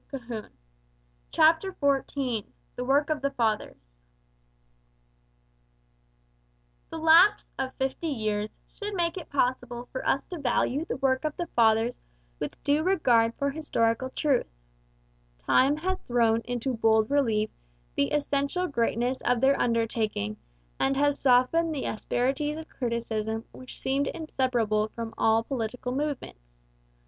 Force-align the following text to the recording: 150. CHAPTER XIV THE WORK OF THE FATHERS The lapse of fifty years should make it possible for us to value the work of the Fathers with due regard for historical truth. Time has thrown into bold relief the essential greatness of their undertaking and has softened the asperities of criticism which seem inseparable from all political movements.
150. 0.09 0.57
CHAPTER 1.29 1.73
XIV 1.73 2.45
THE 2.75 2.83
WORK 2.83 3.11
OF 3.11 3.21
THE 3.21 3.29
FATHERS 3.29 3.77
The 6.89 6.97
lapse 6.97 7.45
of 7.59 7.75
fifty 7.75 8.07
years 8.07 8.49
should 8.73 8.95
make 8.95 9.15
it 9.15 9.29
possible 9.29 9.89
for 9.91 10.03
us 10.03 10.23
to 10.23 10.39
value 10.39 10.85
the 10.85 10.97
work 10.97 11.23
of 11.23 11.37
the 11.37 11.45
Fathers 11.55 11.99
with 12.39 12.63
due 12.63 12.81
regard 12.81 13.35
for 13.35 13.51
historical 13.51 14.09
truth. 14.09 14.47
Time 15.37 15.77
has 15.77 15.99
thrown 15.99 16.41
into 16.45 16.73
bold 16.73 17.11
relief 17.11 17.51
the 17.93 18.09
essential 18.11 18.65
greatness 18.65 19.21
of 19.21 19.39
their 19.39 19.61
undertaking 19.61 20.35
and 20.79 20.97
has 20.97 21.19
softened 21.19 21.75
the 21.75 21.85
asperities 21.85 22.57
of 22.57 22.67
criticism 22.67 23.45
which 23.51 23.77
seem 23.77 24.07
inseparable 24.07 24.87
from 24.95 25.13
all 25.15 25.43
political 25.43 25.91
movements. 25.91 26.55